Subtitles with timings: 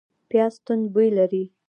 [0.29, 1.43] پیاز توند بوی لري